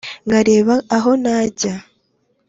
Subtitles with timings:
[0.27, 1.73] nkareba aho najya